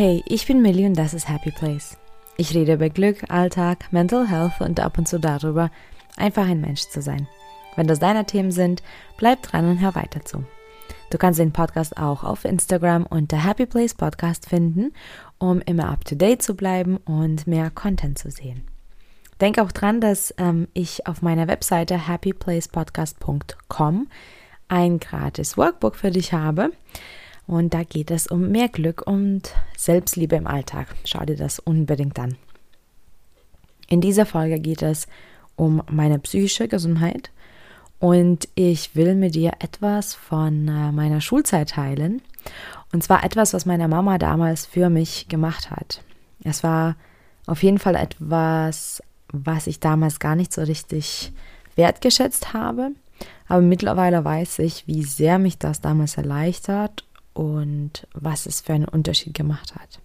Hey, 0.00 0.22
ich 0.28 0.46
bin 0.46 0.62
Millie 0.62 0.86
und 0.86 0.94
das 0.94 1.12
ist 1.12 1.28
Happy 1.28 1.50
Place. 1.50 1.98
Ich 2.36 2.54
rede 2.54 2.74
über 2.74 2.88
Glück, 2.88 3.32
Alltag, 3.32 3.92
Mental 3.92 4.28
Health 4.28 4.60
und 4.60 4.78
ab 4.78 4.96
und 4.96 5.08
zu 5.08 5.18
darüber, 5.18 5.72
einfach 6.16 6.46
ein 6.46 6.60
Mensch 6.60 6.82
zu 6.82 7.02
sein. 7.02 7.26
Wenn 7.74 7.88
das 7.88 7.98
deine 7.98 8.24
Themen 8.24 8.52
sind, 8.52 8.84
bleib 9.16 9.42
dran 9.42 9.68
und 9.68 9.80
hör 9.80 9.96
weiter 9.96 10.24
zu. 10.24 10.44
Du 11.10 11.18
kannst 11.18 11.40
den 11.40 11.50
Podcast 11.50 11.96
auch 11.96 12.22
auf 12.22 12.44
Instagram 12.44 13.06
unter 13.06 13.44
Happy 13.44 13.66
Place 13.66 13.94
Podcast 13.94 14.48
finden, 14.48 14.92
um 15.38 15.60
immer 15.62 15.88
up 15.88 16.04
to 16.04 16.14
date 16.14 16.42
zu 16.42 16.54
bleiben 16.54 16.98
und 16.98 17.48
mehr 17.48 17.68
Content 17.70 18.20
zu 18.20 18.30
sehen. 18.30 18.62
Denk 19.40 19.58
auch 19.58 19.72
dran, 19.72 20.00
dass 20.00 20.32
ähm, 20.38 20.68
ich 20.74 21.08
auf 21.08 21.22
meiner 21.22 21.48
Webseite 21.48 22.06
happyplacepodcast.com 22.06 24.06
ein 24.68 25.00
gratis 25.00 25.56
Workbook 25.56 25.96
für 25.96 26.12
dich 26.12 26.32
habe. 26.32 26.70
Und 27.48 27.72
da 27.72 27.82
geht 27.82 28.10
es 28.10 28.26
um 28.26 28.50
mehr 28.50 28.68
Glück 28.68 29.06
und 29.06 29.54
Selbstliebe 29.74 30.36
im 30.36 30.46
Alltag. 30.46 30.94
Schau 31.04 31.24
dir 31.24 31.34
das 31.34 31.58
unbedingt 31.58 32.18
an. 32.18 32.36
In 33.88 34.02
dieser 34.02 34.26
Folge 34.26 34.60
geht 34.60 34.82
es 34.82 35.06
um 35.56 35.82
meine 35.90 36.18
psychische 36.18 36.68
Gesundheit 36.68 37.30
und 38.00 38.48
ich 38.54 38.94
will 38.94 39.14
mit 39.14 39.34
dir 39.34 39.52
etwas 39.60 40.14
von 40.14 40.68
äh, 40.68 40.92
meiner 40.92 41.22
Schulzeit 41.22 41.70
teilen. 41.70 42.20
Und 42.92 43.02
zwar 43.02 43.24
etwas, 43.24 43.54
was 43.54 43.64
meine 43.64 43.88
Mama 43.88 44.18
damals 44.18 44.66
für 44.66 44.90
mich 44.90 45.28
gemacht 45.28 45.70
hat. 45.70 46.02
Es 46.44 46.62
war 46.62 46.96
auf 47.46 47.62
jeden 47.62 47.78
Fall 47.78 47.94
etwas, 47.94 49.02
was 49.32 49.66
ich 49.66 49.80
damals 49.80 50.20
gar 50.20 50.36
nicht 50.36 50.52
so 50.52 50.60
richtig 50.60 51.32
wertgeschätzt 51.76 52.52
habe. 52.52 52.90
Aber 53.48 53.62
mittlerweile 53.62 54.22
weiß 54.22 54.58
ich, 54.58 54.86
wie 54.86 55.02
sehr 55.02 55.38
mich 55.38 55.56
das 55.56 55.80
damals 55.80 56.18
erleichtert 56.18 57.07
und 57.38 58.04
was 58.14 58.46
es 58.46 58.60
für 58.60 58.72
einen 58.72 58.88
Unterschied 58.88 59.32
gemacht 59.32 59.76
hat. 59.76 60.00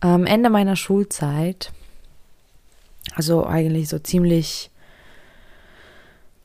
Am 0.00 0.26
Ende 0.26 0.50
meiner 0.50 0.76
Schulzeit, 0.76 1.72
also 3.14 3.46
eigentlich 3.46 3.88
so 3.88 3.98
ziemlich 3.98 4.70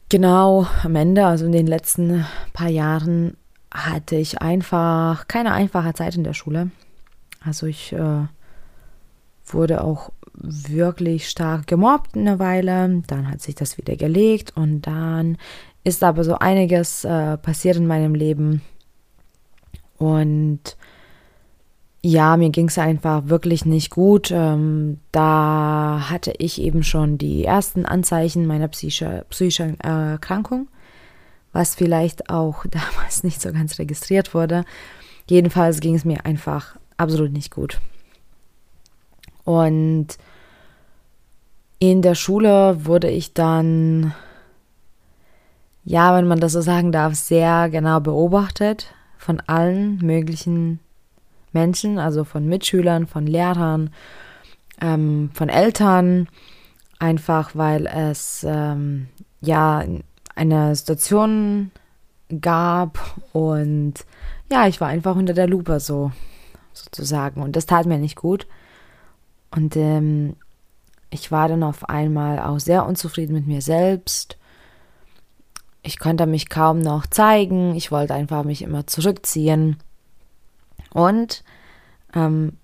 genau 0.08 0.66
am 0.84 0.95
Ende, 0.95 1.25
also 1.25 1.45
in 1.45 1.52
den 1.52 1.68
letzten 1.68 2.25
paar 2.53 2.70
Jahren, 2.70 3.36
hatte 3.70 4.16
ich 4.16 4.42
einfach 4.42 5.28
keine 5.28 5.52
einfache 5.52 5.94
Zeit 5.94 6.16
in 6.16 6.23
der 6.23 6.34
Schule. 6.34 6.72
Also 7.42 7.66
ich 7.66 7.92
äh, 7.92 8.28
wurde 9.45 9.84
auch 9.84 10.12
wirklich 10.34 11.28
stark 11.30 11.68
gemobbt 11.68 12.16
eine 12.16 12.40
Weile, 12.40 13.03
dann 13.08 13.30
hat 13.30 13.42
sich 13.42 13.56
das 13.56 13.78
wieder 13.78 13.98
gelegt 13.98 14.56
und 14.56 14.84
dann 14.84 15.38
ist 15.83 16.03
aber 16.03 16.23
so 16.23 16.38
einiges 16.38 17.03
äh, 17.06 17.38
passiert 17.38 17.78
in 17.78 17.88
meinem 17.88 18.16
Leben 18.16 18.61
und 19.97 20.78
ja, 22.02 22.38
mir 22.38 22.52
ging 22.52 22.67
es 22.67 22.78
einfach 22.78 23.28
wirklich 23.28 23.66
nicht 23.66 23.89
gut. 23.89 24.31
Ähm, 24.31 25.00
da 25.11 26.08
hatte 26.09 26.34
ich 26.38 26.61
eben 26.61 26.84
schon 26.84 27.17
die 27.17 27.44
ersten 27.44 27.86
Anzeichen 27.86 28.45
meiner 28.45 28.67
psychische, 28.67 29.25
psychischen 29.30 29.80
Erkrankung, 29.80 30.67
was 31.52 31.75
vielleicht 31.75 32.30
auch 32.30 32.66
damals 32.72 33.23
nicht 33.23 33.41
so 33.41 33.52
ganz 33.52 33.80
registriert 33.80 34.34
wurde. 34.34 34.64
Jedenfalls 35.30 35.80
ging 35.81 35.95
es 35.95 36.06
mir 36.06 36.25
einfach 36.25 36.78
absolut 36.95 37.34
nicht 37.34 37.52
gut. 37.52 37.81
Und 39.44 40.17
in 41.80 42.02
der 42.02 42.16
Schule 42.16 42.86
wurde 42.86 43.09
ich 43.09 43.34
dann, 43.34 44.14
ja, 45.89 46.13
wenn 46.13 46.27
man 46.27 46.41
das 46.41 46.52
so 46.52 46.59
sagen 46.59 46.91
darf, 46.91 47.16
sehr 47.16 47.69
genau 47.69 48.01
beobachtet 48.01 48.94
von 49.17 49.41
allen 49.47 50.00
möglichen 50.00 50.81
Menschen, 51.53 51.97
also 51.97 52.25
von 52.25 52.45
Mitschülern, 52.45 53.07
von 53.07 53.25
Lehrern, 53.25 53.91
ähm, 54.81 55.31
von 55.34 55.47
Eltern, 55.47 56.28
einfach 57.00 57.51
weil 57.56 57.88
es 57.88 58.45
ähm, 58.45 59.07
ja 59.39 59.81
eine 60.35 60.75
Situation 60.75 61.72
gab 62.41 63.00
und 63.31 63.94
ja, 64.51 64.67
ich 64.67 64.81
war 64.81 64.89
einfach 64.89 65.16
unter 65.16 65.33
der 65.33 65.47
Lupe 65.47 65.79
so 65.79 66.12
sozusagen 66.73 67.41
und 67.41 67.56
das 67.56 67.66
tat 67.66 67.85
mir 67.85 67.97
nicht 67.97 68.17
gut. 68.17 68.45
Und 69.56 69.78
ähm, 69.78 70.35
ich 71.12 71.31
war 71.31 71.47
dann 71.47 71.63
auf 71.63 71.88
einmal 71.88 72.39
auch 72.39 72.59
sehr 72.59 72.85
unzufrieden 72.85 73.33
mit 73.33 73.47
mir 73.47 73.62
selbst. 73.62 74.38
Ich 75.88 76.00
konnte 76.00 76.25
mich 76.25 76.50
kaum 76.50 76.80
noch 76.80 77.08
zeigen. 77.08 77.74
Ich 77.75 77.94
wollte 77.94 78.14
einfach 78.14 78.44
mich 78.44 78.62
immer 78.62 78.88
zurückziehen. 78.88 79.78
Und 80.92 81.46
ähm, 82.14 82.58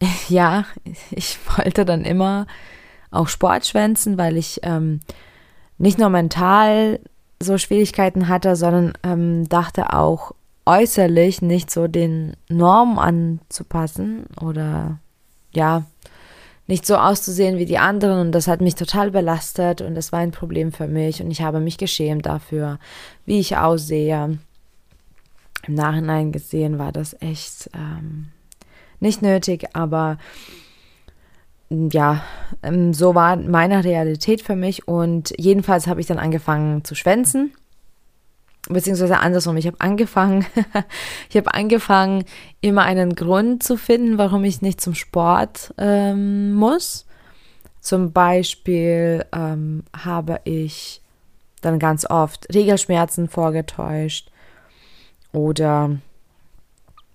ja, 0.28 0.64
ich 1.10 1.38
wollte 1.56 1.84
dann 1.84 2.04
immer 2.04 2.46
auch 3.10 3.26
Sport 3.26 3.66
schwänzen, 3.66 4.18
weil 4.18 4.36
ich 4.36 4.60
ähm, 4.62 5.00
nicht 5.78 5.98
nur 5.98 6.10
mental 6.10 7.00
so 7.40 7.58
Schwierigkeiten 7.58 8.28
hatte, 8.28 8.54
sondern 8.54 8.92
ähm, 9.02 9.48
dachte 9.48 9.92
auch 9.92 10.32
äußerlich 10.64 11.42
nicht 11.42 11.72
so 11.72 11.88
den 11.88 12.36
Normen 12.48 13.00
anzupassen 13.00 14.26
oder 14.40 15.00
ja, 15.52 15.82
nicht 16.66 16.86
so 16.86 16.96
auszusehen 16.96 17.58
wie 17.58 17.66
die 17.66 17.78
anderen 17.78 18.20
und 18.20 18.32
das 18.32 18.46
hat 18.46 18.60
mich 18.60 18.74
total 18.74 19.10
belastet 19.10 19.80
und 19.80 19.94
das 19.94 20.12
war 20.12 20.20
ein 20.20 20.30
Problem 20.30 20.72
für 20.72 20.86
mich 20.86 21.22
und 21.22 21.30
ich 21.30 21.42
habe 21.42 21.60
mich 21.60 21.76
geschämt 21.76 22.26
dafür, 22.26 22.78
wie 23.26 23.40
ich 23.40 23.56
aussehe. 23.56 24.38
Im 25.66 25.74
Nachhinein 25.74 26.32
gesehen 26.32 26.78
war 26.78 26.92
das 26.92 27.14
echt 27.20 27.70
ähm, 27.74 28.28
nicht 29.00 29.22
nötig, 29.22 29.66
aber 29.74 30.18
ja, 31.68 32.22
ähm, 32.62 32.92
so 32.92 33.14
war 33.14 33.36
meine 33.36 33.84
Realität 33.84 34.42
für 34.42 34.56
mich 34.56 34.86
und 34.86 35.32
jedenfalls 35.38 35.86
habe 35.86 36.00
ich 36.00 36.06
dann 36.06 36.18
angefangen 36.18 36.84
zu 36.84 36.94
schwänzen 36.94 37.52
beziehungsweise 38.68 39.18
andersrum, 39.18 39.56
ich 39.56 39.66
habe 39.66 39.80
angefangen, 39.80 40.46
ich 41.30 41.36
habe 41.36 41.52
angefangen, 41.54 42.24
immer 42.60 42.82
einen 42.82 43.14
Grund 43.14 43.62
zu 43.62 43.76
finden, 43.76 44.18
warum 44.18 44.44
ich 44.44 44.62
nicht 44.62 44.80
zum 44.80 44.94
Sport 44.94 45.74
ähm, 45.78 46.52
muss. 46.54 47.06
Zum 47.80 48.12
Beispiel 48.12 49.26
ähm, 49.32 49.82
habe 49.96 50.40
ich 50.44 51.00
dann 51.60 51.78
ganz 51.78 52.08
oft 52.08 52.52
Regelschmerzen 52.54 53.28
vorgetäuscht 53.28 54.30
oder 55.32 55.96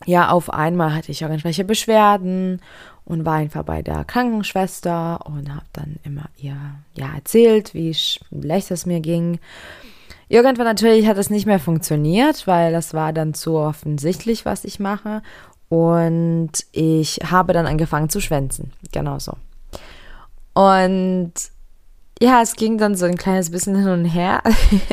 ja, 0.06 0.30
auf 0.30 0.54
einmal 0.54 0.94
hatte 0.94 1.12
ich 1.12 1.22
irgendwelche 1.22 1.64
Beschwerden 1.64 2.62
und 3.06 3.26
war 3.26 3.36
einfach 3.36 3.64
bei 3.64 3.82
der 3.82 4.04
Krankenschwester 4.04 5.26
und 5.26 5.50
habe 5.50 5.66
dann 5.74 5.98
immer 6.04 6.30
ihr 6.38 6.58
ja 6.94 7.14
erzählt, 7.16 7.74
wie 7.74 7.94
schlecht 7.94 8.72
es 8.72 8.86
mir 8.86 9.00
ging 9.00 9.40
Irgendwann 10.30 10.66
natürlich 10.66 11.08
hat 11.08 11.18
es 11.18 11.30
nicht 11.30 11.46
mehr 11.46 11.60
funktioniert, 11.60 12.48
weil 12.48 12.72
das 12.72 12.94
war 12.94 13.14
dann 13.14 13.34
zu 13.34 13.56
offensichtlich, 13.56 14.46
was 14.46 14.66
ich 14.66 14.80
mache. 14.80 15.22
Und 15.70 16.52
ich 16.72 17.20
habe 17.30 17.54
dann 17.54 17.66
angefangen 17.66 18.10
zu 18.10 18.20
schwänzen. 18.20 18.74
Genauso. 18.92 19.34
Und 20.54 21.34
ja, 22.20 22.42
es 22.42 22.56
ging 22.56 22.78
dann 22.78 22.96
so 22.96 23.06
ein 23.06 23.18
kleines 23.18 23.52
bisschen 23.52 23.76
hin 23.76 23.90
und 23.90 24.06
her. 24.06 24.42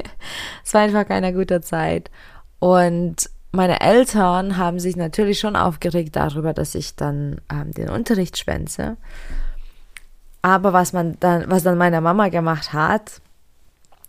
es 0.64 0.74
war 0.74 0.82
einfach 0.82 1.06
keine 1.06 1.32
gute 1.32 1.60
Zeit. 1.60 2.10
Und 2.58 3.30
meine 3.50 3.80
Eltern 3.80 4.56
haben 4.56 4.78
sich 4.78 4.96
natürlich 4.96 5.38
schon 5.38 5.56
aufgeregt 5.56 6.16
darüber, 6.16 6.52
dass 6.52 6.74
ich 6.74 6.96
dann 6.96 7.40
ähm, 7.50 7.72
den 7.72 7.88
Unterricht 7.88 8.36
schwänze. 8.36 8.96
Aber 10.42 10.72
was 10.72 10.92
man 10.92 11.16
dann, 11.20 11.44
was 11.48 11.62
dann 11.62 11.78
meine 11.78 12.00
Mama 12.00 12.28
gemacht 12.28 12.72
hat, 12.72 13.22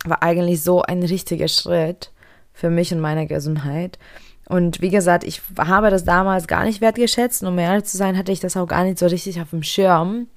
war 0.10 0.24
eigentlich 0.24 0.64
so 0.64 0.82
ein 0.82 1.04
richtiger 1.04 1.48
Schritt 1.48 2.12
für 2.54 2.70
mich 2.70 2.94
und 2.94 3.00
meine 3.00 3.28
Gesundheit. 3.28 4.00
Und 4.48 4.82
wie 4.82 4.90
gesagt, 4.90 5.24
ich 5.24 5.42
habe 5.58 5.90
das 5.90 6.06
damals 6.06 6.48
gar 6.48 6.66
nicht 6.66 6.82
wertgeschätzt. 6.82 7.42
Und 7.42 7.50
um 7.50 7.60
ehrlich 7.60 7.86
zu 7.86 7.98
sein, 7.98 8.18
hatte 8.18 8.32
ich 8.32 8.40
das 8.40 8.56
auch 8.58 8.68
gar 8.68 8.84
nicht 8.84 9.00
so 9.00 9.08
richtig 9.08 9.42
auf 9.42 9.50
dem 9.50 9.64
Schirm, 9.64 10.28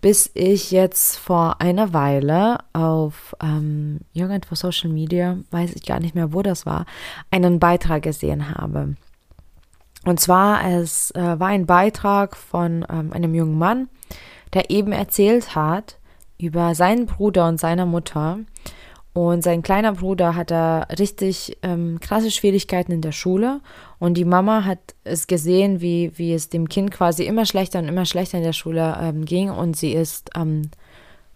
bis 0.00 0.30
ich 0.34 0.70
jetzt 0.70 1.16
vor 1.16 1.60
einer 1.60 1.92
Weile 1.92 2.58
auf 2.72 3.34
ähm, 3.42 4.00
irgendwo 4.12 4.54
Social 4.54 4.90
Media, 4.90 5.38
weiß 5.50 5.72
ich 5.74 5.84
gar 5.84 6.00
nicht 6.00 6.14
mehr, 6.14 6.32
wo 6.32 6.42
das 6.42 6.66
war, 6.66 6.86
einen 7.30 7.58
Beitrag 7.58 8.02
gesehen 8.02 8.50
habe. 8.54 8.96
Und 10.04 10.20
zwar, 10.20 10.62
es 10.66 11.10
äh, 11.12 11.38
war 11.40 11.48
ein 11.48 11.66
Beitrag 11.66 12.36
von 12.36 12.84
ähm, 12.90 13.12
einem 13.12 13.34
jungen 13.34 13.58
Mann, 13.58 13.88
der 14.52 14.70
eben 14.70 14.92
erzählt 14.92 15.54
hat 15.54 15.98
über 16.38 16.74
seinen 16.74 17.06
Bruder 17.06 17.48
und 17.48 17.58
seine 17.58 17.86
Mutter, 17.86 18.40
und 19.14 19.44
sein 19.44 19.62
kleiner 19.62 19.92
Bruder 19.92 20.34
hatte 20.34 20.88
richtig 20.98 21.56
ähm, 21.62 22.00
krasse 22.00 22.32
Schwierigkeiten 22.32 22.90
in 22.90 23.00
der 23.00 23.12
Schule. 23.12 23.60
Und 24.00 24.14
die 24.14 24.24
Mama 24.24 24.64
hat 24.64 24.80
es 25.04 25.28
gesehen, 25.28 25.80
wie, 25.80 26.10
wie 26.16 26.34
es 26.34 26.48
dem 26.48 26.68
Kind 26.68 26.90
quasi 26.90 27.24
immer 27.24 27.46
schlechter 27.46 27.78
und 27.78 27.86
immer 27.86 28.06
schlechter 28.06 28.38
in 28.38 28.44
der 28.44 28.52
Schule 28.52 28.98
ähm, 29.00 29.24
ging. 29.24 29.50
Und 29.50 29.76
sie 29.76 29.92
ist 29.92 30.30
ähm, 30.34 30.62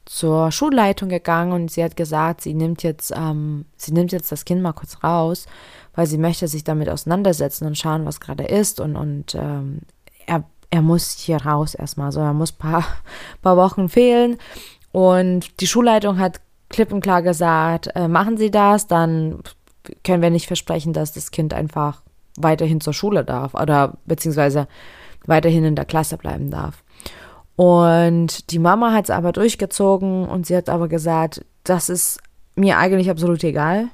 zur 0.07 0.51
Schulleitung 0.51 1.09
gegangen 1.09 1.53
und 1.53 1.71
sie 1.71 1.85
hat 1.85 1.97
gesagt, 1.97 2.41
sie 2.41 2.53
nimmt 2.53 2.83
jetzt, 2.83 3.13
ähm, 3.17 3.65
sie 3.77 3.93
nimmt 3.93 4.11
jetzt 4.11 4.33
das 4.33 4.45
Kind 4.45 4.61
mal 4.61 4.73
kurz 4.73 5.05
raus, 5.05 5.47
weil 5.95 6.09
sie 6.09 6.19
möchte 6.19 6.49
sich 6.49 6.65
damit 6.65 6.89
auseinandersetzen 6.89 7.65
und 7.65 7.79
schauen, 7.79 8.07
was 8.07 8.19
gerade 8.19 8.45
ist. 8.45 8.81
Und, 8.81 8.97
und 8.97 9.37
ähm, 9.37 9.83
er, 10.27 10.43
er 10.71 10.83
muss 10.83 11.13
hier 11.13 11.37
raus 11.37 11.77
erstmal. 11.77 12.11
So, 12.11 12.19
er 12.19 12.33
muss 12.33 12.55
ein 12.55 12.59
paar, 12.59 12.85
paar 13.41 13.57
Wochen 13.57 13.89
fehlen. 13.89 14.37
Und 14.91 15.61
die 15.61 15.69
Schulleitung 15.69 16.19
hat 16.19 16.41
klipp 16.69 16.93
und 16.93 17.01
klar 17.01 17.23
gesagt, 17.23 17.91
äh, 17.95 18.09
machen 18.09 18.37
Sie 18.37 18.51
das, 18.51 18.87
dann 18.87 19.41
können 20.05 20.23
wir 20.23 20.31
nicht 20.31 20.47
versprechen, 20.47 20.93
dass 20.93 21.13
das 21.13 21.31
Kind 21.31 21.55
einfach 21.55 22.03
weiterhin 22.37 22.81
zur 22.81 22.93
Schule 22.93 23.25
darf 23.25 23.55
oder 23.55 23.97
beziehungsweise 24.07 24.69
weiterhin 25.27 25.65
in 25.65 25.77
der 25.77 25.85
Klasse 25.85 26.17
bleiben 26.17 26.51
darf. 26.51 26.83
Und 27.57 28.53
die 28.53 28.59
Mama 28.59 28.93
hat 28.93 29.05
es 29.05 29.11
aber 29.11 29.33
durchgezogen 29.33 30.29
und 30.29 30.47
sie 30.47 30.57
hat 30.57 30.69
aber 30.69 30.89
gesagt, 30.89 31.45
das 31.65 31.89
ist 31.89 32.21
mir 32.55 32.79
eigentlich 32.79 33.11
absolut 33.11 33.43
egal. 33.43 33.89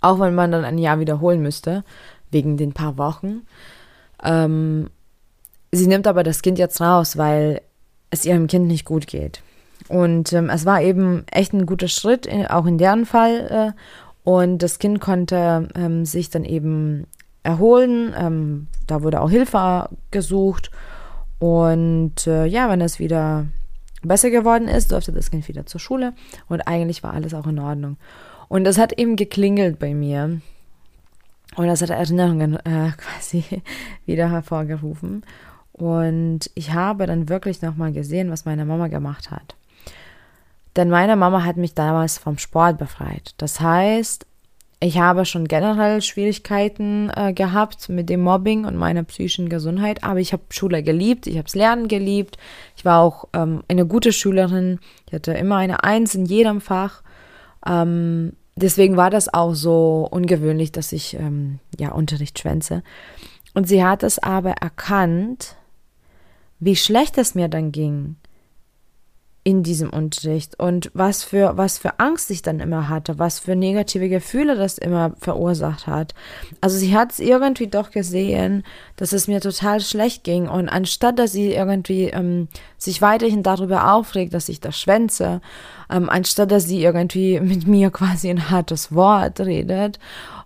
Auch 0.00 0.18
wenn 0.18 0.34
man 0.34 0.50
dann 0.50 0.64
ein 0.64 0.78
Jahr 0.78 0.98
wiederholen 0.98 1.40
müsste, 1.40 1.84
wegen 2.32 2.56
den 2.56 2.72
paar 2.72 2.98
Wochen. 2.98 3.42
Ähm, 4.24 4.90
sie 5.70 5.86
nimmt 5.86 6.08
aber 6.08 6.24
das 6.24 6.42
Kind 6.42 6.58
jetzt 6.58 6.80
raus, 6.80 7.16
weil 7.16 7.62
es 8.10 8.24
ihrem 8.24 8.48
Kind 8.48 8.66
nicht 8.66 8.84
gut 8.84 9.06
geht. 9.06 9.42
Und 9.88 10.32
ähm, 10.32 10.48
es 10.50 10.64
war 10.64 10.82
eben 10.82 11.24
echt 11.30 11.52
ein 11.52 11.66
guter 11.66 11.88
Schritt, 11.88 12.26
in, 12.26 12.46
auch 12.46 12.66
in 12.66 12.78
deren 12.78 13.06
Fall. 13.06 13.74
Äh, 13.74 14.28
und 14.28 14.58
das 14.62 14.78
Kind 14.78 15.00
konnte 15.00 15.68
ähm, 15.74 16.04
sich 16.04 16.30
dann 16.30 16.44
eben 16.44 17.06
erholen. 17.42 18.14
Ähm, 18.16 18.68
da 18.86 19.02
wurde 19.02 19.20
auch 19.20 19.30
Hilfe 19.30 19.88
gesucht. 20.10 20.70
Und 21.38 22.26
äh, 22.26 22.46
ja, 22.46 22.68
wenn 22.68 22.80
es 22.80 22.98
wieder 22.98 23.46
besser 24.02 24.30
geworden 24.30 24.68
ist, 24.68 24.92
durfte 24.92 25.12
das 25.12 25.30
Kind 25.30 25.48
wieder 25.48 25.66
zur 25.66 25.80
Schule. 25.80 26.12
Und 26.48 26.60
eigentlich 26.62 27.02
war 27.02 27.14
alles 27.14 27.34
auch 27.34 27.46
in 27.46 27.58
Ordnung. 27.58 27.96
Und 28.48 28.64
das 28.64 28.78
hat 28.78 28.92
eben 28.92 29.16
geklingelt 29.16 29.78
bei 29.78 29.94
mir. 29.94 30.40
Und 31.56 31.66
das 31.66 31.82
hat 31.82 31.90
Erinnerungen 31.90 32.56
äh, 32.64 32.92
quasi 32.96 33.44
wieder 34.06 34.30
hervorgerufen. 34.30 35.24
Und 35.72 36.50
ich 36.54 36.72
habe 36.72 37.06
dann 37.06 37.28
wirklich 37.28 37.62
nochmal 37.62 37.92
gesehen, 37.92 38.30
was 38.30 38.44
meine 38.44 38.64
Mama 38.64 38.88
gemacht 38.88 39.30
hat. 39.30 39.56
Denn 40.76 40.88
meine 40.88 41.16
Mama 41.16 41.44
hat 41.44 41.56
mich 41.56 41.74
damals 41.74 42.18
vom 42.18 42.38
Sport 42.38 42.78
befreit. 42.78 43.34
Das 43.36 43.60
heißt, 43.60 44.26
ich 44.80 44.98
habe 44.98 45.24
schon 45.24 45.46
generell 45.46 46.02
Schwierigkeiten 46.02 47.08
äh, 47.14 47.32
gehabt 47.32 47.88
mit 47.88 48.08
dem 48.08 48.22
Mobbing 48.22 48.64
und 48.64 48.76
meiner 48.76 49.04
psychischen 49.04 49.48
Gesundheit, 49.48 50.02
aber 50.02 50.18
ich 50.18 50.32
habe 50.32 50.42
Schule 50.50 50.82
geliebt, 50.82 51.28
ich 51.28 51.34
habe 51.34 51.44
das 51.44 51.54
Lernen 51.54 51.86
geliebt. 51.86 52.36
Ich 52.76 52.84
war 52.84 53.00
auch 53.00 53.28
ähm, 53.32 53.62
eine 53.68 53.86
gute 53.86 54.12
Schülerin. 54.12 54.80
Ich 55.06 55.12
hatte 55.12 55.34
immer 55.34 55.56
eine 55.56 55.84
Eins 55.84 56.16
in 56.16 56.24
jedem 56.24 56.60
Fach. 56.60 57.02
Ähm, 57.64 58.32
deswegen 58.56 58.96
war 58.96 59.10
das 59.10 59.32
auch 59.32 59.54
so 59.54 60.08
ungewöhnlich, 60.10 60.72
dass 60.72 60.90
ich 60.90 61.14
ähm, 61.14 61.60
ja 61.78 61.92
Unterricht 61.92 62.40
schwänze. 62.40 62.82
Und 63.54 63.68
sie 63.68 63.84
hat 63.84 64.02
es 64.02 64.18
aber 64.18 64.52
erkannt, 64.52 65.54
wie 66.58 66.74
schlecht 66.76 67.18
es 67.18 67.36
mir 67.36 67.48
dann 67.48 67.70
ging 67.70 68.16
in 69.44 69.64
diesem 69.64 69.90
Unterricht 69.90 70.58
und 70.60 70.92
was 70.94 71.24
für, 71.24 71.56
was 71.56 71.76
für 71.76 71.98
Angst 71.98 72.30
ich 72.30 72.42
dann 72.42 72.60
immer 72.60 72.88
hatte, 72.88 73.18
was 73.18 73.40
für 73.40 73.56
negative 73.56 74.08
Gefühle 74.08 74.54
das 74.54 74.78
immer 74.78 75.14
verursacht 75.18 75.88
hat. 75.88 76.14
Also 76.60 76.78
sie 76.78 76.96
hat 76.96 77.10
es 77.10 77.18
irgendwie 77.18 77.66
doch 77.66 77.90
gesehen, 77.90 78.62
dass 78.94 79.12
es 79.12 79.26
mir 79.26 79.40
total 79.40 79.80
schlecht 79.80 80.22
ging 80.22 80.48
und 80.48 80.68
anstatt, 80.68 81.18
dass 81.18 81.32
sie 81.32 81.54
irgendwie 81.54 82.04
ähm, 82.04 82.46
sich 82.78 83.02
weiterhin 83.02 83.42
darüber 83.42 83.92
aufregt, 83.92 84.32
dass 84.32 84.48
ich 84.48 84.60
das 84.60 84.78
schwänze, 84.78 85.40
ähm, 85.90 86.08
anstatt, 86.08 86.52
dass 86.52 86.64
sie 86.68 86.82
irgendwie 86.82 87.40
mit 87.40 87.66
mir 87.66 87.90
quasi 87.92 88.30
ein 88.30 88.48
hartes 88.48 88.94
Wort 88.94 89.40
redet 89.40 89.98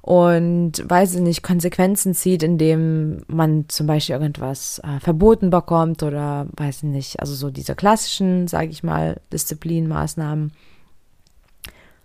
und 0.06 0.88
weiß 0.88 1.17
ich 1.17 1.20
nicht, 1.20 1.43
Konsequenzen 1.43 2.14
zieht, 2.14 2.44
indem 2.44 3.25
man 3.26 3.64
zum 3.67 3.88
Beispiel 3.88 4.14
irgendwas 4.14 4.79
äh, 4.85 5.00
verboten 5.00 5.50
bekommt 5.50 6.05
oder 6.05 6.47
weiß 6.56 6.85
ich 6.85 6.88
nicht, 6.91 7.19
also 7.19 7.35
so 7.35 7.50
diese 7.50 7.75
klassischen, 7.75 8.47
sage 8.47 8.69
ich 8.69 8.85
mal, 8.85 9.20
Disziplinmaßnahmen, 9.32 10.53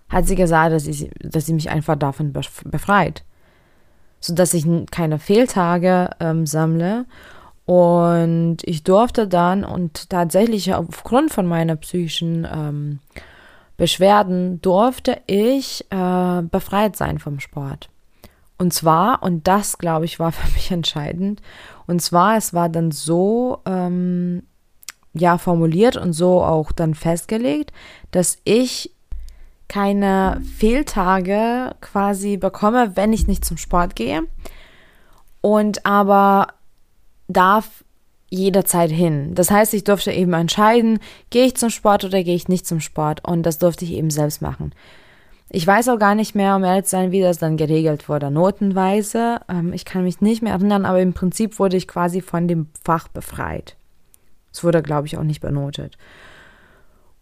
hat 0.09 0.25
sie 0.25 0.33
gesagt, 0.33 0.73
dass 0.73 0.85
sie, 0.85 1.11
dass 1.19 1.45
sie 1.45 1.53
mich 1.53 1.69
einfach 1.69 1.95
davon 1.95 2.33
befreit, 2.33 3.23
sodass 4.19 4.55
ich 4.55 4.65
keine 4.89 5.19
Fehltage 5.19 6.09
ähm, 6.19 6.47
sammle. 6.47 7.05
Und 7.67 8.57
ich 8.63 8.81
durfte 8.81 9.27
dann 9.27 9.63
und 9.63 10.09
tatsächlich 10.09 10.73
aufgrund 10.73 11.31
von 11.31 11.45
meiner 11.45 11.75
psychischen 11.75 12.47
ähm, 12.51 12.99
Beschwerden 13.81 14.61
durfte 14.61 15.21
ich 15.25 15.87
äh, 15.89 16.41
befreit 16.43 16.95
sein 16.95 17.17
vom 17.17 17.39
Sport. 17.39 17.89
Und 18.59 18.75
zwar, 18.75 19.23
und 19.23 19.47
das 19.47 19.79
glaube 19.79 20.05
ich 20.05 20.19
war 20.19 20.31
für 20.31 20.51
mich 20.53 20.69
entscheidend, 20.69 21.41
und 21.87 21.99
zwar, 21.99 22.37
es 22.37 22.53
war 22.53 22.69
dann 22.69 22.91
so, 22.91 23.57
ähm, 23.65 24.43
ja, 25.13 25.39
formuliert 25.39 25.97
und 25.97 26.13
so 26.13 26.43
auch 26.43 26.71
dann 26.71 26.93
festgelegt, 26.93 27.73
dass 28.11 28.37
ich 28.43 28.91
keine 29.67 30.39
Fehltage 30.57 31.75
quasi 31.81 32.37
bekomme, 32.37 32.95
wenn 32.95 33.13
ich 33.13 33.25
nicht 33.25 33.43
zum 33.43 33.57
Sport 33.57 33.95
gehe. 33.95 34.21
Und 35.41 35.87
aber 35.87 36.49
darf 37.27 37.83
jederzeit 38.31 38.89
hin. 38.89 39.35
Das 39.35 39.51
heißt, 39.51 39.73
ich 39.73 39.83
durfte 39.83 40.11
eben 40.11 40.33
entscheiden, 40.33 40.99
gehe 41.29 41.45
ich 41.45 41.55
zum 41.55 41.69
Sport 41.69 42.05
oder 42.05 42.23
gehe 42.23 42.33
ich 42.33 42.47
nicht 42.47 42.65
zum 42.65 42.79
Sport. 42.79 43.27
Und 43.27 43.43
das 43.43 43.59
durfte 43.59 43.85
ich 43.85 43.91
eben 43.91 44.09
selbst 44.09 44.41
machen. 44.41 44.73
Ich 45.49 45.67
weiß 45.67 45.89
auch 45.89 45.99
gar 45.99 46.15
nicht 46.15 46.33
mehr, 46.33 46.55
um 46.55 46.63
ehrlich 46.63 46.85
zu 46.85 46.91
sein, 46.91 47.11
wie 47.11 47.19
das 47.19 47.37
dann 47.37 47.57
geregelt 47.57 48.07
wurde, 48.07 48.31
notenweise. 48.31 49.41
Ähm, 49.49 49.73
ich 49.73 49.83
kann 49.83 50.03
mich 50.03 50.21
nicht 50.21 50.41
mehr 50.41 50.53
erinnern, 50.53 50.85
aber 50.85 51.01
im 51.01 51.13
Prinzip 51.13 51.59
wurde 51.59 51.75
ich 51.75 51.89
quasi 51.89 52.21
von 52.21 52.47
dem 52.47 52.67
Fach 52.83 53.09
befreit. 53.09 53.75
Es 54.53 54.63
wurde, 54.63 54.81
glaube 54.81 55.07
ich, 55.07 55.17
auch 55.17 55.23
nicht 55.23 55.41
benotet. 55.41 55.97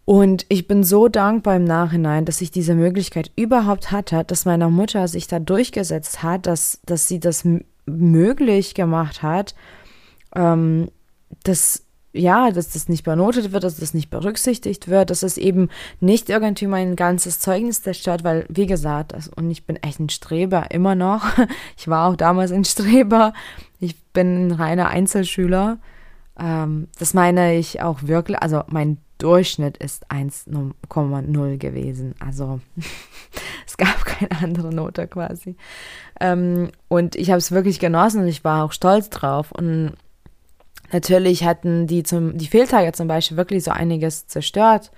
Und 0.04 0.46
ich 0.48 0.68
bin 0.68 0.84
so 0.84 1.08
dankbar 1.08 1.56
im 1.56 1.64
Nachhinein, 1.64 2.24
dass 2.24 2.40
ich 2.40 2.52
diese 2.52 2.74
Möglichkeit 2.74 3.32
überhaupt 3.34 3.90
hatte, 3.90 4.24
dass 4.24 4.44
meine 4.44 4.68
Mutter 4.68 5.08
sich 5.08 5.26
da 5.26 5.40
durchgesetzt 5.40 6.22
hat, 6.22 6.46
dass, 6.46 6.80
dass 6.86 7.08
sie 7.08 7.20
das 7.20 7.44
möglich 7.86 8.74
gemacht 8.74 9.22
hat, 9.22 9.54
ähm, 10.34 10.88
dass 11.44 11.84
ja, 12.12 12.50
dass 12.50 12.70
das 12.70 12.88
nicht 12.88 13.04
benotet 13.04 13.52
wird, 13.52 13.62
dass 13.62 13.76
das 13.76 13.94
nicht 13.94 14.10
berücksichtigt 14.10 14.88
wird, 14.88 15.10
dass 15.10 15.22
es 15.22 15.38
eben 15.38 15.68
nicht 16.00 16.28
irgendwie 16.28 16.66
mein 16.66 16.96
ganzes 16.96 17.38
Zeugnis 17.38 17.82
zerstört, 17.82 18.24
weil, 18.24 18.46
wie 18.48 18.66
gesagt, 18.66 19.12
das, 19.12 19.28
und 19.28 19.50
ich 19.50 19.64
bin 19.64 19.76
echt 19.76 20.00
ein 20.00 20.08
Streber, 20.08 20.70
immer 20.70 20.94
noch. 20.94 21.24
Ich 21.76 21.88
war 21.88 22.08
auch 22.08 22.16
damals 22.16 22.52
ein 22.52 22.64
Streber. 22.64 23.32
Ich 23.78 23.96
bin 24.12 24.48
ein 24.48 24.52
reiner 24.52 24.88
Einzelschüler. 24.88 25.78
Ähm, 26.38 26.88
das 26.98 27.14
meine 27.14 27.54
ich 27.54 27.80
auch 27.80 28.02
wirklich, 28.02 28.42
also 28.42 28.64
mein 28.68 28.98
Durchschnitt 29.18 29.76
ist 29.78 30.10
1,0 30.10 31.56
gewesen. 31.58 32.14
Also 32.18 32.60
es 33.66 33.76
gab 33.76 34.04
keine 34.04 34.42
andere 34.42 34.74
Note 34.74 35.06
quasi. 35.06 35.56
Ähm, 36.20 36.70
und 36.88 37.16
ich 37.16 37.30
habe 37.30 37.38
es 37.38 37.52
wirklich 37.52 37.78
genossen 37.78 38.22
und 38.22 38.28
ich 38.28 38.44
war 38.44 38.64
auch 38.64 38.72
stolz 38.72 39.10
drauf. 39.10 39.52
Und 39.52 39.92
Natürlich 40.92 41.44
hatten 41.44 41.86
die, 41.86 42.02
zum, 42.02 42.36
die 42.36 42.46
Fehltage 42.46 42.92
zum 42.92 43.08
Beispiel 43.08 43.36
wirklich 43.36 43.64
so 43.64 43.70
einiges 43.70 44.26
zerstört 44.26 44.90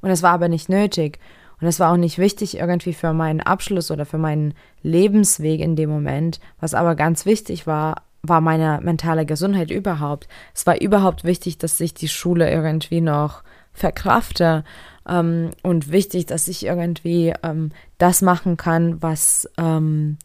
und 0.00 0.10
es 0.10 0.22
war 0.22 0.32
aber 0.32 0.48
nicht 0.48 0.68
nötig. 0.68 1.18
Und 1.60 1.68
es 1.68 1.80
war 1.80 1.92
auch 1.92 1.96
nicht 1.96 2.18
wichtig 2.18 2.58
irgendwie 2.58 2.92
für 2.92 3.12
meinen 3.12 3.40
Abschluss 3.40 3.90
oder 3.90 4.04
für 4.04 4.18
meinen 4.18 4.54
Lebensweg 4.82 5.60
in 5.60 5.76
dem 5.76 5.88
Moment. 5.88 6.40
Was 6.60 6.74
aber 6.74 6.94
ganz 6.94 7.26
wichtig 7.26 7.66
war, 7.66 8.02
war 8.22 8.40
meine 8.40 8.80
mentale 8.82 9.24
Gesundheit 9.24 9.70
überhaupt. 9.70 10.28
Es 10.54 10.66
war 10.66 10.80
überhaupt 10.80 11.24
wichtig, 11.24 11.58
dass 11.58 11.80
ich 11.80 11.94
die 11.94 12.08
Schule 12.08 12.50
irgendwie 12.50 13.00
noch 13.00 13.42
verkrafte 13.72 14.64
ähm, 15.08 15.50
und 15.62 15.90
wichtig, 15.90 16.26
dass 16.26 16.48
ich 16.48 16.64
irgendwie 16.64 17.32
ähm, 17.42 17.72
das 17.98 18.22
machen 18.22 18.56
kann, 18.56 19.02
was, 19.02 19.48
ähm, 19.58 20.18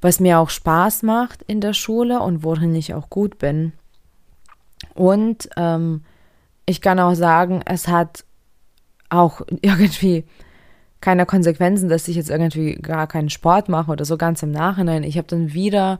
was 0.00 0.20
mir 0.20 0.38
auch 0.38 0.50
Spaß 0.50 1.02
macht 1.02 1.42
in 1.42 1.60
der 1.60 1.72
Schule 1.72 2.20
und 2.20 2.42
worin 2.42 2.74
ich 2.74 2.94
auch 2.94 3.10
gut 3.10 3.38
bin. 3.38 3.72
Und 4.94 5.48
ähm, 5.56 6.02
ich 6.66 6.80
kann 6.80 7.00
auch 7.00 7.14
sagen, 7.14 7.62
es 7.64 7.88
hat 7.88 8.24
auch 9.08 9.42
irgendwie 9.62 10.24
keine 11.00 11.26
Konsequenzen, 11.26 11.88
dass 11.88 12.08
ich 12.08 12.16
jetzt 12.16 12.30
irgendwie 12.30 12.74
gar 12.74 13.06
keinen 13.06 13.30
Sport 13.30 13.68
mache 13.68 13.90
oder 13.90 14.04
so 14.04 14.16
ganz 14.16 14.42
im 14.42 14.52
Nachhinein. 14.52 15.02
Ich 15.02 15.18
habe 15.18 15.26
dann 15.26 15.52
wieder 15.52 15.98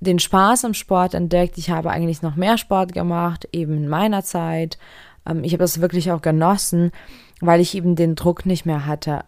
den 0.00 0.18
Spaß 0.18 0.64
am 0.64 0.74
Sport 0.74 1.14
entdeckt. 1.14 1.56
Ich 1.58 1.70
habe 1.70 1.90
eigentlich 1.90 2.22
noch 2.22 2.36
mehr 2.36 2.58
Sport 2.58 2.92
gemacht, 2.92 3.48
eben 3.52 3.76
in 3.76 3.88
meiner 3.88 4.22
Zeit. 4.22 4.78
Ähm, 5.26 5.42
ich 5.42 5.52
habe 5.52 5.64
das 5.64 5.80
wirklich 5.80 6.12
auch 6.12 6.22
genossen, 6.22 6.92
weil 7.40 7.60
ich 7.60 7.74
eben 7.74 7.96
den 7.96 8.14
Druck 8.14 8.46
nicht 8.46 8.66
mehr 8.66 8.86
hatte, 8.86 9.24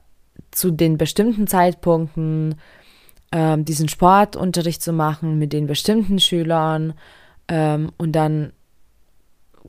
zu 0.51 0.71
den 0.71 0.99
bestimmten 0.99 1.47
Zeitpunkten 1.47 2.57
ähm, 3.33 3.65
diesen 3.65 3.89
Sportunterricht 3.89 4.83
zu 4.83 4.93
machen 4.93 5.39
mit 5.39 5.53
den 5.53 5.67
bestimmten 5.67 6.19
Schülern 6.19 6.95
ähm, 7.49 7.91
und 7.99 8.13
dann 8.13 8.53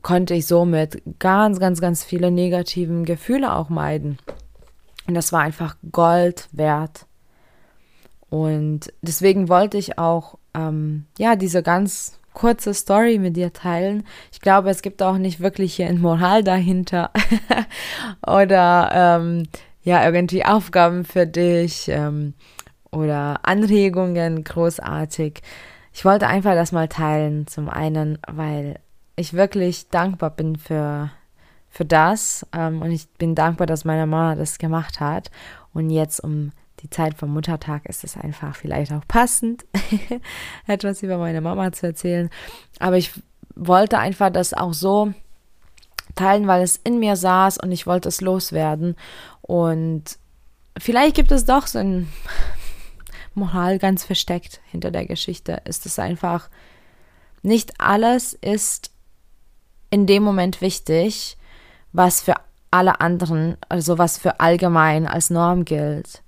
konnte 0.02 0.34
ich 0.34 0.46
somit 0.46 1.02
ganz, 1.18 1.58
ganz, 1.60 1.80
ganz 1.80 2.04
viele 2.04 2.30
negativen 2.30 3.04
Gefühle 3.04 3.54
auch 3.54 3.68
meiden. 3.68 4.18
Und 5.06 5.14
das 5.14 5.32
war 5.32 5.40
einfach 5.40 5.76
Gold 5.92 6.48
wert. 6.52 7.06
Und 8.28 8.92
deswegen 9.02 9.48
wollte 9.48 9.76
ich 9.76 9.98
auch, 9.98 10.38
ähm, 10.54 11.06
ja, 11.18 11.36
diese 11.36 11.62
ganz 11.62 12.20
kurze 12.32 12.74
Story 12.74 13.18
mit 13.18 13.36
dir 13.36 13.52
teilen. 13.52 14.04
Ich 14.32 14.40
glaube, 14.40 14.70
es 14.70 14.82
gibt 14.82 15.02
auch 15.02 15.18
nicht 15.18 15.40
wirklich 15.40 15.74
hier 15.74 15.88
ein 15.88 16.00
Moral 16.00 16.44
dahinter 16.44 17.10
oder 18.26 18.90
ähm, 18.92 19.48
ja, 19.82 20.04
irgendwie 20.04 20.44
Aufgaben 20.44 21.04
für 21.04 21.26
dich 21.26 21.88
ähm, 21.88 22.34
oder 22.92 23.40
Anregungen, 23.42 24.44
großartig. 24.44 25.42
Ich 25.92 26.04
wollte 26.04 26.28
einfach 26.28 26.54
das 26.54 26.70
mal 26.70 26.88
teilen, 26.88 27.46
zum 27.46 27.68
einen, 27.68 28.18
weil 28.28 28.78
ich 29.16 29.32
wirklich 29.32 29.88
dankbar 29.88 30.30
bin 30.30 30.56
für, 30.56 31.10
für 31.68 31.84
das 31.84 32.46
ähm, 32.52 32.82
und 32.82 32.90
ich 32.90 33.08
bin 33.10 33.34
dankbar, 33.34 33.66
dass 33.66 33.84
meine 33.84 34.06
Mama 34.06 34.34
das 34.34 34.58
gemacht 34.58 35.00
hat. 35.00 35.30
Und 35.72 35.90
jetzt 35.90 36.20
um 36.20 36.52
die 36.80 36.90
Zeit 36.90 37.14
vom 37.14 37.32
Muttertag 37.32 37.86
ist 37.86 38.04
es 38.04 38.16
einfach 38.16 38.56
vielleicht 38.56 38.92
auch 38.92 39.06
passend, 39.06 39.66
etwas 40.66 41.02
über 41.02 41.18
meine 41.18 41.40
Mama 41.40 41.72
zu 41.72 41.86
erzählen. 41.86 42.30
Aber 42.78 42.96
ich 42.96 43.12
wollte 43.54 43.98
einfach 43.98 44.30
das 44.30 44.54
auch 44.54 44.72
so 44.72 45.12
teilen, 46.14 46.46
weil 46.46 46.62
es 46.62 46.76
in 46.76 46.98
mir 46.98 47.16
saß 47.16 47.58
und 47.58 47.72
ich 47.72 47.86
wollte 47.86 48.08
es 48.08 48.20
loswerden. 48.20 48.96
Und 49.42 50.18
vielleicht 50.78 51.16
gibt 51.16 51.32
es 51.32 51.44
doch 51.44 51.66
so 51.66 51.78
ein 51.78 52.08
Moral 53.34 53.78
ganz 53.78 54.04
versteckt 54.04 54.60
hinter 54.70 54.90
der 54.90 55.06
Geschichte. 55.06 55.62
Ist 55.64 55.86
es 55.86 55.98
einfach, 55.98 56.48
nicht 57.42 57.80
alles 57.80 58.34
ist 58.34 58.89
in 59.90 60.06
dem 60.06 60.22
Moment 60.22 60.60
wichtig, 60.60 61.36
was 61.92 62.20
für 62.20 62.34
alle 62.70 63.00
anderen, 63.00 63.56
also 63.68 63.98
was 63.98 64.18
für 64.18 64.40
allgemein 64.40 65.06
als 65.06 65.30
Norm 65.30 65.64
gilt. 65.64 66.22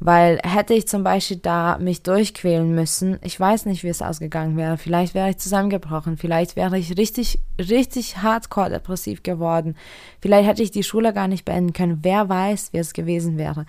Weil 0.00 0.40
hätte 0.42 0.74
ich 0.74 0.88
zum 0.88 1.04
Beispiel 1.04 1.36
da 1.36 1.78
mich 1.78 2.02
durchquälen 2.02 2.74
müssen, 2.74 3.18
ich 3.22 3.38
weiß 3.38 3.66
nicht, 3.66 3.84
wie 3.84 3.88
es 3.88 4.02
ausgegangen 4.02 4.56
wäre. 4.56 4.76
Vielleicht 4.76 5.14
wäre 5.14 5.30
ich 5.30 5.38
zusammengebrochen, 5.38 6.16
vielleicht 6.16 6.56
wäre 6.56 6.76
ich 6.76 6.98
richtig, 6.98 7.38
richtig 7.58 8.18
hardcore 8.18 8.70
depressiv 8.70 9.22
geworden. 9.22 9.76
Vielleicht 10.20 10.48
hätte 10.48 10.62
ich 10.64 10.72
die 10.72 10.82
Schule 10.82 11.12
gar 11.12 11.28
nicht 11.28 11.44
beenden 11.44 11.72
können. 11.72 12.00
Wer 12.02 12.28
weiß, 12.28 12.72
wie 12.72 12.78
es 12.78 12.92
gewesen 12.92 13.38
wäre. 13.38 13.66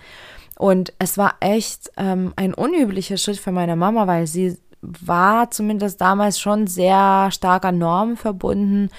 Und 0.58 0.92
es 0.98 1.16
war 1.16 1.36
echt 1.40 1.92
ähm, 1.96 2.32
ein 2.34 2.54
unüblicher 2.54 3.18
Schritt 3.18 3.38
für 3.38 3.52
meine 3.52 3.76
Mama, 3.76 4.08
weil 4.08 4.26
sie 4.26 4.58
war 4.82 5.50
zumindest 5.50 6.00
damals 6.00 6.40
schon 6.40 6.66
sehr 6.66 7.30
stark 7.30 7.64
an 7.64 7.78
Normen 7.78 8.16
verbunden 8.16 8.90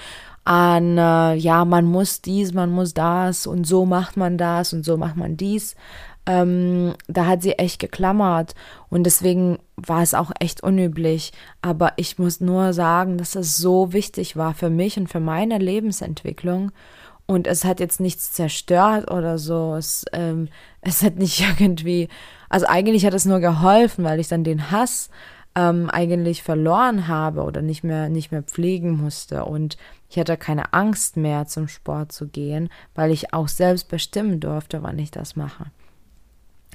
an, 0.48 0.98
äh, 0.98 1.34
ja, 1.34 1.64
man 1.64 1.84
muss 1.84 2.22
dies, 2.22 2.54
man 2.54 2.70
muss 2.70 2.94
das 2.94 3.46
und 3.46 3.66
so 3.66 3.84
macht 3.84 4.16
man 4.16 4.38
das 4.38 4.72
und 4.72 4.84
so 4.84 4.96
macht 4.96 5.16
man 5.16 5.36
dies 5.36 5.76
ähm, 6.28 6.94
da 7.06 7.24
hat 7.24 7.40
sie 7.40 7.52
echt 7.52 7.80
geklammert 7.80 8.54
und 8.90 9.04
deswegen 9.04 9.58
war 9.76 10.02
es 10.02 10.12
auch 10.12 10.30
echt 10.38 10.62
unüblich. 10.62 11.32
Aber 11.62 11.94
ich 11.96 12.18
muss 12.18 12.40
nur 12.40 12.74
sagen, 12.74 13.16
dass 13.16 13.34
es 13.34 13.56
so 13.56 13.94
wichtig 13.94 14.36
war 14.36 14.52
für 14.52 14.68
mich 14.68 14.98
und 14.98 15.08
für 15.08 15.20
meine 15.20 15.56
Lebensentwicklung. 15.56 16.70
Und 17.24 17.46
es 17.46 17.64
hat 17.64 17.80
jetzt 17.80 17.98
nichts 18.00 18.32
zerstört 18.32 19.10
oder 19.10 19.38
so. 19.38 19.74
Es, 19.76 20.04
ähm, 20.12 20.48
es 20.82 21.02
hat 21.02 21.16
nicht 21.16 21.40
irgendwie, 21.58 22.08
also 22.50 22.66
eigentlich 22.66 23.06
hat 23.06 23.14
es 23.14 23.24
nur 23.24 23.40
geholfen, 23.40 24.04
weil 24.04 24.20
ich 24.20 24.28
dann 24.28 24.44
den 24.44 24.70
Hass 24.70 25.08
ähm, 25.58 25.90
eigentlich 25.90 26.44
verloren 26.44 27.08
habe 27.08 27.42
oder 27.42 27.62
nicht 27.62 27.82
mehr, 27.82 28.08
nicht 28.08 28.30
mehr 28.30 28.44
pflegen 28.44 28.96
musste. 28.96 29.44
Und 29.44 29.76
ich 30.08 30.16
hatte 30.16 30.36
keine 30.36 30.72
Angst 30.72 31.16
mehr, 31.16 31.46
zum 31.46 31.66
Sport 31.66 32.12
zu 32.12 32.28
gehen, 32.28 32.68
weil 32.94 33.10
ich 33.10 33.34
auch 33.34 33.48
selbst 33.48 33.88
bestimmen 33.88 34.38
durfte, 34.38 34.84
wann 34.84 35.00
ich 35.00 35.10
das 35.10 35.34
mache. 35.34 35.66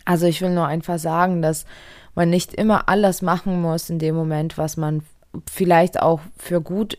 Also 0.03 0.25
ich 0.25 0.41
will 0.41 0.49
nur 0.49 0.67
einfach 0.67 0.99
sagen, 0.99 1.41
dass 1.41 1.65
man 2.13 2.29
nicht 2.29 2.53
immer 2.53 2.89
alles 2.89 3.21
machen 3.21 3.61
muss 3.61 3.89
in 3.89 3.99
dem 3.99 4.15
Moment, 4.15 4.57
was 4.57 4.75
man 4.75 5.03
vielleicht 5.49 6.01
auch 6.01 6.19
für 6.35 6.59
gut 6.59 6.97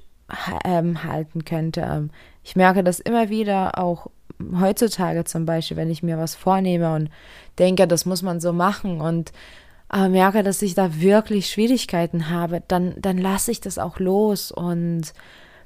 ähm, 0.64 1.04
halten 1.04 1.44
könnte. 1.44 1.82
Ähm, 1.82 2.10
ich 2.42 2.56
merke 2.56 2.82
das 2.82 2.98
immer 2.98 3.28
wieder 3.28 3.78
auch 3.78 4.10
heutzutage 4.58 5.24
zum 5.24 5.44
Beispiel, 5.44 5.76
wenn 5.76 5.90
ich 5.90 6.02
mir 6.02 6.16
was 6.16 6.34
vornehme 6.34 6.94
und 6.94 7.10
denke, 7.58 7.86
das 7.86 8.06
muss 8.06 8.22
man 8.22 8.40
so 8.40 8.54
machen 8.54 9.02
und 9.02 9.32
äh, 9.94 10.08
merke, 10.08 10.42
dass 10.42 10.62
ich 10.62 10.74
da 10.74 11.00
wirklich 11.00 11.48
Schwierigkeiten 11.48 12.30
habe, 12.30 12.62
dann, 12.66 12.94
dann 12.98 13.18
lasse 13.18 13.50
ich 13.50 13.60
das 13.60 13.78
auch 13.78 13.98
los 13.98 14.50
und 14.50 15.12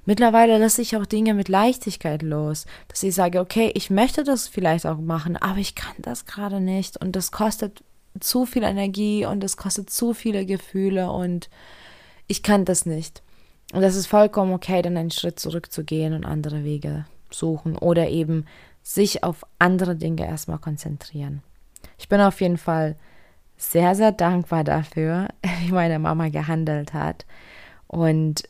Mittlerweile 0.08 0.56
lasse 0.56 0.80
ich 0.80 0.96
auch 0.96 1.04
Dinge 1.04 1.34
mit 1.34 1.50
Leichtigkeit 1.50 2.22
los, 2.22 2.64
dass 2.88 3.02
ich 3.02 3.14
sage, 3.14 3.40
okay, 3.40 3.70
ich 3.74 3.90
möchte 3.90 4.24
das 4.24 4.48
vielleicht 4.48 4.86
auch 4.86 4.96
machen, 4.96 5.36
aber 5.36 5.58
ich 5.58 5.74
kann 5.74 5.96
das 5.98 6.24
gerade 6.24 6.62
nicht 6.62 6.96
und 6.96 7.14
das 7.14 7.30
kostet 7.30 7.84
zu 8.18 8.46
viel 8.46 8.62
Energie 8.62 9.26
und 9.26 9.40
das 9.40 9.58
kostet 9.58 9.90
zu 9.90 10.14
viele 10.14 10.46
Gefühle 10.46 11.12
und 11.12 11.50
ich 12.26 12.42
kann 12.42 12.64
das 12.64 12.86
nicht. 12.86 13.22
Und 13.74 13.82
das 13.82 13.96
ist 13.96 14.06
vollkommen 14.06 14.54
okay, 14.54 14.80
dann 14.80 14.96
einen 14.96 15.10
Schritt 15.10 15.38
zurückzugehen 15.38 16.14
und 16.14 16.24
andere 16.24 16.64
Wege 16.64 17.04
suchen 17.30 17.76
oder 17.76 18.08
eben 18.08 18.46
sich 18.82 19.24
auf 19.24 19.44
andere 19.58 19.94
Dinge 19.94 20.26
erstmal 20.26 20.58
konzentrieren. 20.58 21.42
Ich 21.98 22.08
bin 22.08 22.22
auf 22.22 22.40
jeden 22.40 22.56
Fall 22.56 22.96
sehr, 23.58 23.94
sehr 23.94 24.12
dankbar 24.12 24.64
dafür, 24.64 25.28
wie 25.60 25.72
meine 25.72 25.98
Mama 25.98 26.28
gehandelt 26.28 26.94
hat. 26.94 27.26
Und 27.86 28.48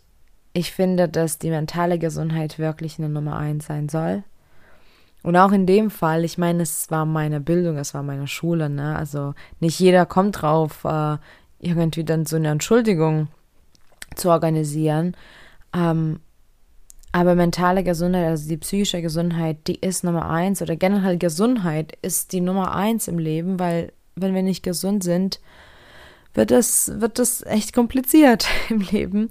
ich 0.52 0.72
finde, 0.72 1.08
dass 1.08 1.38
die 1.38 1.50
mentale 1.50 1.98
Gesundheit 1.98 2.58
wirklich 2.58 2.98
eine 2.98 3.08
Nummer 3.08 3.36
eins 3.36 3.66
sein 3.66 3.88
soll. 3.88 4.22
Und 5.22 5.36
auch 5.36 5.52
in 5.52 5.66
dem 5.66 5.90
Fall, 5.90 6.24
ich 6.24 6.38
meine, 6.38 6.62
es 6.62 6.90
war 6.90 7.04
meine 7.04 7.40
Bildung, 7.40 7.76
es 7.76 7.92
war 7.92 8.02
meine 8.02 8.28
Schule, 8.28 8.70
ne? 8.70 8.96
Also 8.96 9.34
nicht 9.60 9.78
jeder 9.80 10.06
kommt 10.06 10.42
drauf, 10.42 10.84
äh, 10.84 11.16
irgendwie 11.58 12.04
dann 12.04 12.24
so 12.24 12.36
eine 12.36 12.48
Entschuldigung 12.48 13.28
zu 14.14 14.30
organisieren. 14.30 15.16
Ähm, 15.74 16.20
aber 17.10 17.34
mentale 17.34 17.82
Gesundheit, 17.82 18.26
also 18.26 18.48
die 18.48 18.58
psychische 18.58 19.02
Gesundheit, 19.02 19.66
die 19.66 19.76
ist 19.80 20.04
Nummer 20.04 20.28
eins 20.30 20.62
oder 20.62 20.76
generell 20.76 21.18
Gesundheit 21.18 21.96
ist 22.02 22.32
die 22.32 22.40
Nummer 22.40 22.74
eins 22.74 23.08
im 23.08 23.18
Leben, 23.18 23.58
weil 23.58 23.92
wenn 24.20 24.34
wir 24.34 24.42
nicht 24.42 24.62
gesund 24.62 25.02
sind, 25.04 25.40
wird 26.34 26.50
es, 26.50 26.92
wird 27.00 27.18
es 27.18 27.44
echt 27.44 27.72
kompliziert 27.72 28.46
im 28.68 28.80
Leben. 28.80 29.30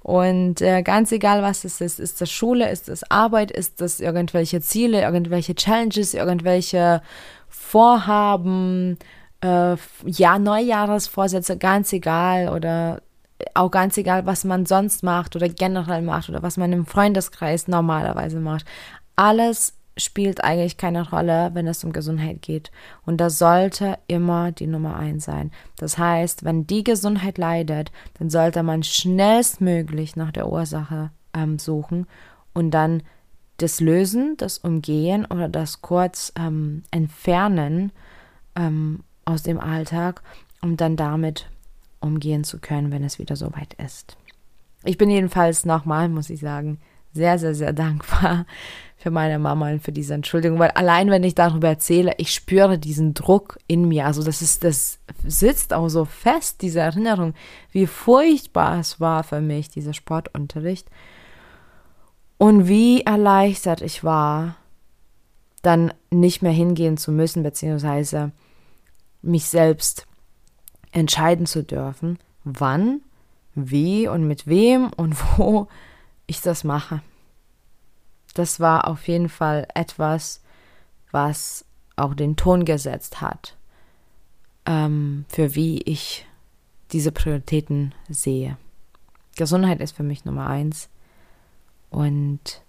Und 0.00 0.60
äh, 0.60 0.82
ganz 0.82 1.10
egal, 1.10 1.42
was 1.42 1.64
es 1.64 1.80
ist, 1.80 1.98
ist 1.98 2.20
das 2.20 2.30
Schule, 2.30 2.70
ist 2.70 2.88
das 2.88 3.10
Arbeit, 3.10 3.50
ist 3.50 3.80
das 3.80 4.00
irgendwelche 4.00 4.60
Ziele, 4.60 5.02
irgendwelche 5.02 5.54
Challenges, 5.54 6.14
irgendwelche 6.14 7.02
Vorhaben, 7.48 8.98
äh, 9.40 9.76
ja, 10.04 10.38
Neujahresvorsätze, 10.38 11.58
ganz 11.58 11.92
egal 11.92 12.50
oder 12.50 13.02
auch 13.54 13.70
ganz 13.70 13.98
egal, 13.98 14.26
was 14.26 14.44
man 14.44 14.64
sonst 14.64 15.02
macht 15.02 15.36
oder 15.36 15.48
generell 15.48 16.02
macht 16.02 16.28
oder 16.28 16.42
was 16.42 16.56
man 16.56 16.72
im 16.72 16.86
Freundeskreis 16.86 17.68
normalerweise 17.68 18.40
macht. 18.40 18.64
Alles 19.14 19.75
spielt 19.96 20.44
eigentlich 20.44 20.76
keine 20.76 21.08
Rolle, 21.08 21.50
wenn 21.54 21.66
es 21.66 21.82
um 21.82 21.92
Gesundheit 21.92 22.42
geht. 22.42 22.70
Und 23.04 23.18
das 23.18 23.38
sollte 23.38 23.98
immer 24.08 24.52
die 24.52 24.66
Nummer 24.66 24.96
eins 24.96 25.24
sein. 25.24 25.50
Das 25.78 25.96
heißt, 25.96 26.44
wenn 26.44 26.66
die 26.66 26.84
Gesundheit 26.84 27.38
leidet, 27.38 27.90
dann 28.18 28.28
sollte 28.28 28.62
man 28.62 28.82
schnellstmöglich 28.82 30.16
nach 30.16 30.32
der 30.32 30.48
Ursache 30.48 31.10
ähm, 31.34 31.58
suchen 31.58 32.06
und 32.52 32.72
dann 32.72 33.02
das 33.58 33.80
Lösen, 33.80 34.36
das 34.36 34.58
Umgehen 34.58 35.24
oder 35.24 35.48
das 35.48 35.80
kurz 35.80 36.32
ähm, 36.38 36.82
Entfernen 36.90 37.90
ähm, 38.54 39.00
aus 39.24 39.42
dem 39.42 39.58
Alltag, 39.58 40.22
um 40.60 40.76
dann 40.76 40.96
damit 40.96 41.48
umgehen 42.00 42.44
zu 42.44 42.58
können, 42.58 42.92
wenn 42.92 43.02
es 43.02 43.18
wieder 43.18 43.34
soweit 43.34 43.74
ist. 43.74 44.18
Ich 44.84 44.98
bin 44.98 45.08
jedenfalls 45.08 45.64
nochmal, 45.64 46.08
muss 46.10 46.28
ich 46.28 46.40
sagen, 46.40 46.78
sehr, 47.12 47.38
sehr, 47.38 47.54
sehr 47.54 47.72
dankbar 47.72 48.44
für 49.06 49.12
meine 49.12 49.38
Mama 49.38 49.70
und 49.70 49.84
für 49.84 49.92
diese 49.92 50.14
Entschuldigung, 50.14 50.58
weil 50.58 50.72
allein 50.72 51.12
wenn 51.12 51.22
ich 51.22 51.36
darüber 51.36 51.68
erzähle, 51.68 52.14
ich 52.16 52.32
spüre 52.32 52.76
diesen 52.76 53.14
Druck 53.14 53.56
in 53.68 53.86
mir. 53.86 54.04
Also 54.04 54.24
das 54.24 54.42
ist, 54.42 54.64
das 54.64 54.98
sitzt 55.24 55.72
auch 55.72 55.88
so 55.88 56.04
fest, 56.04 56.60
diese 56.60 56.80
Erinnerung, 56.80 57.32
wie 57.70 57.86
furchtbar 57.86 58.80
es 58.80 58.98
war 58.98 59.22
für 59.22 59.40
mich, 59.40 59.68
dieser 59.68 59.94
Sportunterricht. 59.94 60.88
Und 62.36 62.66
wie 62.66 63.02
erleichtert 63.02 63.80
ich 63.80 64.02
war, 64.02 64.56
dann 65.62 65.94
nicht 66.10 66.42
mehr 66.42 66.50
hingehen 66.50 66.96
zu 66.96 67.12
müssen, 67.12 67.44
beziehungsweise 67.44 68.32
mich 69.22 69.44
selbst 69.44 70.08
entscheiden 70.90 71.46
zu 71.46 71.62
dürfen, 71.62 72.18
wann, 72.42 73.02
wie 73.54 74.08
und 74.08 74.26
mit 74.26 74.48
wem 74.48 74.90
und 74.96 75.14
wo 75.38 75.68
ich 76.26 76.40
das 76.40 76.64
mache 76.64 77.02
das 78.38 78.60
war 78.60 78.86
auf 78.86 79.08
jeden 79.08 79.28
Fall 79.28 79.66
etwas, 79.74 80.42
was 81.10 81.64
auch 81.96 82.14
den 82.14 82.36
Ton 82.36 82.64
gesetzt 82.64 83.20
hat, 83.20 83.56
ähm, 84.66 85.24
für 85.28 85.54
wie 85.54 85.80
ich 85.82 86.26
diese 86.92 87.12
Prioritäten 87.12 87.94
sehe. 88.08 88.58
Gesundheit 89.36 89.80
ist 89.80 89.96
für 89.96 90.02
mich 90.02 90.24
Nummer 90.24 90.46
eins. 90.46 90.88
Und 91.90 92.62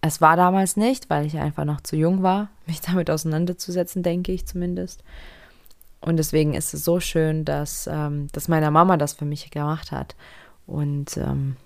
es 0.00 0.20
war 0.20 0.36
damals 0.36 0.76
nicht, 0.76 1.10
weil 1.10 1.26
ich 1.26 1.38
einfach 1.38 1.64
noch 1.64 1.80
zu 1.80 1.96
jung 1.96 2.22
war, 2.22 2.48
mich 2.66 2.80
damit 2.80 3.10
auseinanderzusetzen, 3.10 4.02
denke 4.02 4.32
ich 4.32 4.46
zumindest. 4.46 5.04
Und 6.00 6.16
deswegen 6.16 6.54
ist 6.54 6.74
es 6.74 6.84
so 6.84 6.98
schön, 6.98 7.44
dass, 7.44 7.86
ähm, 7.86 8.28
dass 8.32 8.48
meine 8.48 8.70
Mama 8.70 8.96
das 8.96 9.12
für 9.12 9.26
mich 9.26 9.50
gemacht 9.50 9.92
hat. 9.92 10.16
Und 10.66 11.16
ähm, 11.18 11.56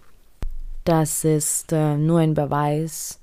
das 0.85 1.25
ist 1.25 1.73
äh, 1.73 1.97
nur 1.97 2.21
ein 2.21 2.35
Beweis, 2.35 3.21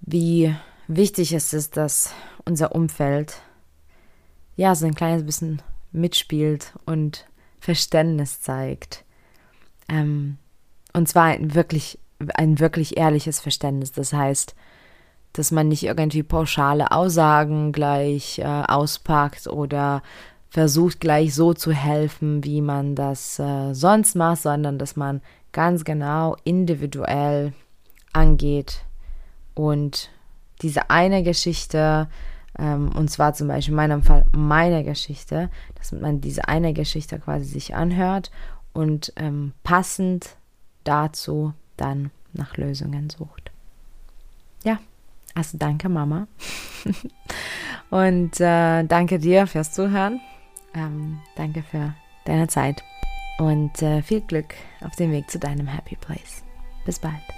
wie 0.00 0.54
wichtig 0.86 1.32
es 1.32 1.52
ist, 1.52 1.76
dass 1.76 2.12
unser 2.44 2.74
Umfeld 2.74 3.40
ja 4.56 4.74
so 4.74 4.86
ein 4.86 4.94
kleines 4.94 5.24
bisschen 5.24 5.62
mitspielt 5.92 6.72
und 6.86 7.26
Verständnis 7.60 8.40
zeigt. 8.40 9.04
Ähm, 9.88 10.38
und 10.92 11.08
zwar 11.08 11.24
ein 11.24 11.54
wirklich, 11.54 11.98
ein 12.34 12.58
wirklich 12.58 12.96
ehrliches 12.96 13.40
Verständnis. 13.40 13.92
Das 13.92 14.12
heißt, 14.12 14.54
dass 15.34 15.50
man 15.50 15.68
nicht 15.68 15.84
irgendwie 15.84 16.22
pauschale 16.22 16.90
Aussagen 16.90 17.72
gleich 17.72 18.38
äh, 18.38 18.44
auspackt 18.44 19.46
oder 19.46 20.02
versucht 20.50 21.00
gleich 21.00 21.34
so 21.34 21.54
zu 21.54 21.72
helfen, 21.72 22.44
wie 22.44 22.60
man 22.60 22.94
das 22.94 23.38
äh, 23.38 23.74
sonst 23.74 24.14
macht, 24.14 24.42
sondern 24.42 24.78
dass 24.78 24.96
man 24.96 25.20
ganz 25.52 25.84
genau 25.84 26.36
individuell 26.44 27.52
angeht 28.12 28.84
und 29.54 30.10
diese 30.62 30.90
eine 30.90 31.22
Geschichte, 31.22 32.08
ähm, 32.58 32.90
und 32.94 33.10
zwar 33.10 33.34
zum 33.34 33.48
Beispiel 33.48 33.72
in 33.72 33.76
meinem 33.76 34.02
Fall 34.02 34.24
meine 34.32 34.84
Geschichte, 34.84 35.50
dass 35.76 35.92
man 35.92 36.20
diese 36.20 36.48
eine 36.48 36.72
Geschichte 36.72 37.18
quasi 37.18 37.44
sich 37.44 37.74
anhört 37.74 38.30
und 38.72 39.12
ähm, 39.16 39.52
passend 39.62 40.36
dazu 40.84 41.52
dann 41.76 42.10
nach 42.32 42.56
Lösungen 42.56 43.10
sucht. 43.10 43.50
Ja, 44.64 44.78
also 45.34 45.58
danke 45.58 45.88
Mama 45.88 46.26
und 47.90 48.40
äh, 48.40 48.84
danke 48.84 49.18
dir 49.18 49.46
fürs 49.46 49.72
Zuhören. 49.72 50.20
Ähm, 50.74 51.20
danke 51.36 51.62
für 51.62 51.94
deine 52.24 52.48
Zeit 52.48 52.82
und 53.38 53.80
äh, 53.82 54.02
viel 54.02 54.20
Glück 54.20 54.54
auf 54.80 54.96
dem 54.96 55.12
Weg 55.12 55.30
zu 55.30 55.38
deinem 55.38 55.66
Happy 55.66 55.96
Place. 55.96 56.44
Bis 56.84 56.98
bald. 56.98 57.37